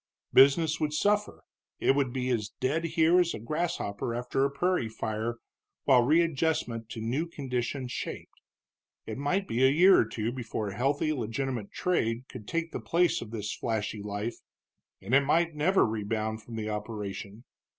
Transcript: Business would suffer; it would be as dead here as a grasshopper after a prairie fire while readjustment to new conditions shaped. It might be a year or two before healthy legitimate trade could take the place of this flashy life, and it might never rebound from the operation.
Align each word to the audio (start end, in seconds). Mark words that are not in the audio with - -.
Business 0.33 0.79
would 0.79 0.93
suffer; 0.93 1.43
it 1.79 1.91
would 1.95 2.11
be 2.11 2.31
as 2.31 2.49
dead 2.59 2.85
here 2.85 3.19
as 3.19 3.35
a 3.35 3.39
grasshopper 3.39 4.15
after 4.15 4.43
a 4.43 4.49
prairie 4.49 4.89
fire 4.89 5.35
while 5.83 6.01
readjustment 6.01 6.89
to 6.89 6.99
new 6.99 7.27
conditions 7.27 7.91
shaped. 7.91 8.41
It 9.05 9.19
might 9.19 9.47
be 9.47 9.63
a 9.63 9.69
year 9.69 9.99
or 9.99 10.05
two 10.05 10.31
before 10.31 10.71
healthy 10.71 11.13
legitimate 11.13 11.71
trade 11.71 12.27
could 12.27 12.47
take 12.47 12.71
the 12.71 12.79
place 12.79 13.21
of 13.21 13.29
this 13.29 13.53
flashy 13.53 14.01
life, 14.01 14.37
and 15.03 15.13
it 15.13 15.21
might 15.21 15.53
never 15.53 15.85
rebound 15.85 16.41
from 16.41 16.55
the 16.55 16.67
operation. 16.67 17.43